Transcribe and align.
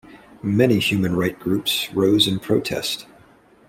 Many 0.41 0.79
human 0.79 1.15
right 1.15 1.39
groups 1.39 1.93
rose 1.93 2.27
in 2.27 2.39
protest. 2.39 3.05